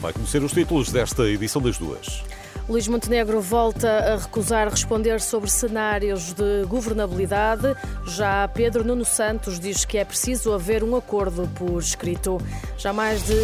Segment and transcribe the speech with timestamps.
[0.00, 2.22] Vai conhecer os títulos desta edição das duas.
[2.68, 7.74] Luís Montenegro volta a recusar responder sobre cenários de governabilidade.
[8.06, 12.38] Já Pedro Nuno Santos diz que é preciso haver um acordo por escrito.
[12.76, 13.34] Já mais de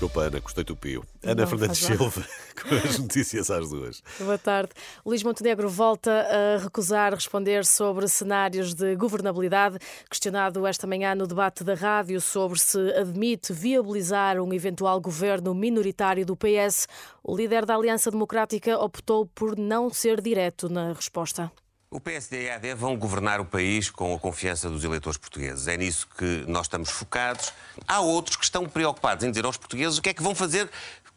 [0.00, 1.04] Desculpa, Ana, gostei do pio.
[1.22, 1.78] Ana Não, Fernandes.
[1.80, 2.24] Silva,
[2.58, 4.02] com as notícias às duas.
[4.18, 4.70] Boa tarde.
[5.04, 9.76] Luís Montenegro volta a recusar responder sobre cenários de governabilidade.
[10.08, 16.24] Questionado esta manhã no debate da rádio sobre se admite viabilizar um eventual governo minoritário
[16.24, 16.88] do PS,
[17.22, 21.52] o líder da Aliança Democrática optou por não ser direto na resposta.
[21.92, 25.66] O PSD e a AD vão governar o país com a confiança dos eleitores portugueses.
[25.66, 27.52] É nisso que nós estamos focados.
[27.84, 30.70] Há outros que estão preocupados em dizer aos portugueses o que é que vão fazer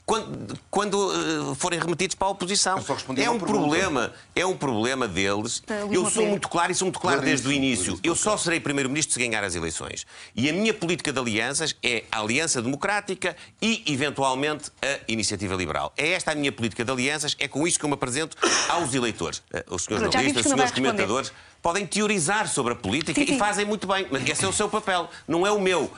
[0.06, 2.78] quando, quando, eh, forem remetidos para a oposição.
[2.78, 3.46] É um pergunta.
[3.46, 5.64] problema, é um problema deles.
[5.92, 7.98] Eu sou muito claro e sou muito claro desde o início.
[8.04, 10.06] Eu só serei primeiro-ministro se ganhar as eleições.
[10.36, 15.94] E a minha política de alianças é a Aliança Democrática e, eventualmente, a Iniciativa Liberal.
[15.96, 18.36] É esta a minha política de alianças, é com isto que eu me apresento
[18.70, 19.42] aos eleitores.
[19.54, 23.36] Eh, Os senhores jornalistas, os senhores comentadores podem teorizar sobre a política Sim, sim.
[23.36, 25.90] e fazem muito bem, mas esse é o seu papel, não é o meu.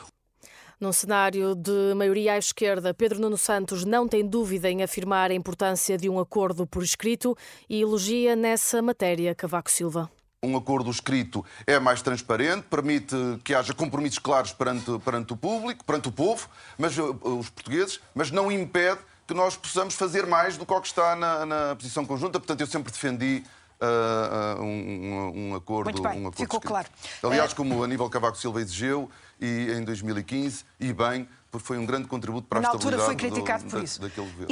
[0.79, 5.33] Num cenário de maioria à esquerda, Pedro Nuno Santos não tem dúvida em afirmar a
[5.33, 7.35] importância de um acordo por escrito
[7.69, 10.11] e elogia nessa matéria Cavaco Silva.
[10.43, 15.85] Um acordo escrito é mais transparente, permite que haja compromissos claros perante, perante o público,
[15.85, 20.57] perante o povo, mas, uh, os portugueses, mas não impede que nós possamos fazer mais
[20.57, 22.37] do que o que está na, na posição conjunta.
[22.37, 23.43] Portanto, eu sempre defendi
[23.81, 26.67] uh, um, um- acordo, Muito bem, um acordo ficou escrito.
[26.67, 26.87] claro.
[27.23, 29.09] Aliás, Eh, como Aníbal Cavaco Silva exigiu
[29.39, 33.13] e em 2015, e bem, porque foi um grande contributo para a Na altura foi
[33.13, 34.01] estabilidade do- criticado por da- isso.
[34.01, 34.47] daquele governo.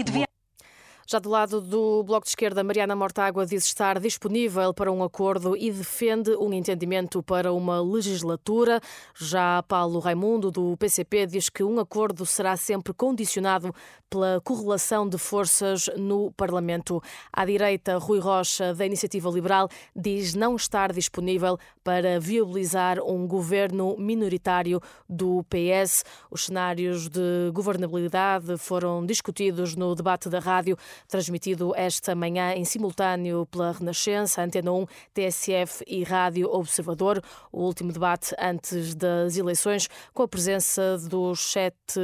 [1.05, 5.55] Já do lado do Bloco de Esquerda, Mariana Mortágua diz estar disponível para um acordo
[5.57, 8.79] e defende um entendimento para uma legislatura.
[9.13, 13.73] Já Paulo Raimundo, do PCP, diz que um acordo será sempre condicionado
[14.09, 17.01] pela correlação de forças no Parlamento.
[17.31, 23.97] À direita, Rui Rocha, da Iniciativa Liberal, diz não estar disponível para viabilizar um governo
[23.97, 26.05] minoritário do PS.
[26.29, 33.45] Os cenários de governabilidade foram discutidos no debate da rádio, transmitido esta manhã em simultâneo
[33.45, 37.21] pela Renascença, Antena 1, TSF e Rádio Observador.
[37.51, 41.99] O último debate antes das eleições, com a presença dos sete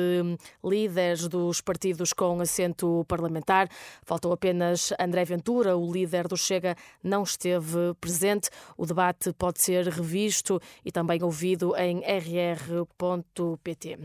[0.63, 3.67] líderes dos partidos com assento parlamentar.
[4.03, 8.49] Faltou apenas André Ventura, o líder do Chega, não esteve presente.
[8.77, 13.99] O debate pode ser revisto e também ouvido em rr.pt.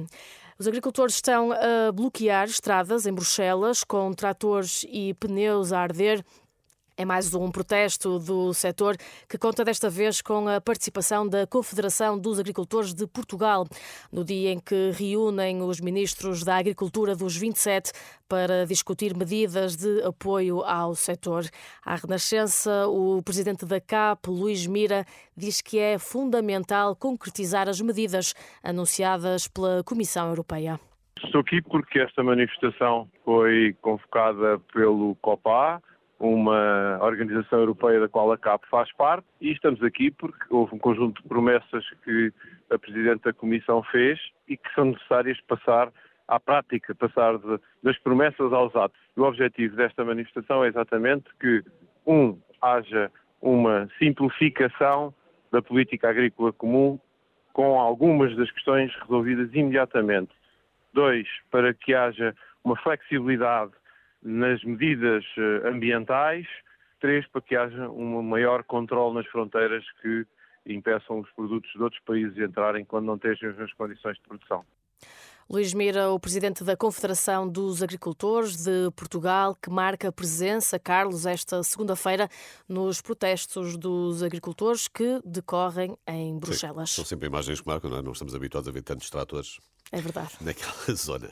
[0.59, 6.25] Os agricultores estão a bloquear estradas em Bruxelas com tratores e pneus a arder.
[6.95, 12.19] É mais um protesto do setor que conta desta vez com a participação da Confederação
[12.19, 13.67] dos Agricultores de Portugal,
[14.13, 17.93] no dia em que reúnem os ministros da Agricultura dos 27
[18.29, 21.45] para discutir medidas de apoio ao setor.
[21.83, 28.35] À Renascença, o presidente da CAP, Luís Mira, diz que é fundamental concretizar as medidas
[28.63, 30.79] anunciadas pela Comissão Europeia.
[31.25, 35.81] Estou aqui porque esta manifestação foi convocada pelo COPA,
[36.23, 40.79] uma organização europeia da qual a CAP faz parte, e estamos aqui porque houve um
[40.79, 42.33] conjunto de promessas que
[42.71, 45.93] a Presidente da Comissão fez e que são necessárias passar
[46.29, 48.99] à prática, passar de- das promessas aos atos.
[49.17, 51.65] O objetivo desta manifestação é exatamente que,
[52.07, 53.11] um, haja
[53.41, 55.13] uma simplificação
[55.51, 57.01] da política agrícola comum
[57.53, 60.31] com algumas das questões resolvidas imediatamente.
[60.95, 62.33] Dois, para que haja
[62.63, 63.73] uma flexibilidade
[64.23, 66.47] nas medidas eh, ambientais.
[67.01, 70.25] Três, para que haja um maior controle nas fronteiras que
[70.67, 74.65] impeçam os produtos de outros países entrarem quando não têm as mesmas condições de produção.
[75.53, 81.63] Luís Mira, o presidente da Confederação dos Agricultores de Portugal, que marca presença, Carlos, esta
[81.63, 82.27] segunda-feira
[82.67, 86.89] nos protestos dos agricultores que decorrem em Bruxelas.
[86.89, 88.03] Sim, são sempre imagens que marcam, não, é?
[88.03, 89.59] não estamos habituados a ver tantos tratores.
[89.93, 90.31] É verdade.
[90.41, 91.31] Naquela zona.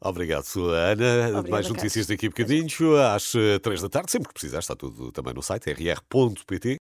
[0.00, 1.38] Obrigado, Ana.
[1.38, 4.10] Obrigada, Mais notícias daqui a bocadinho, às eh, três da tarde.
[4.10, 6.78] Sempre que precisar, está tudo também no site rr.pt.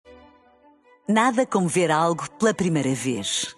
[1.09, 3.58] Nada como ver algo pela primeira vez.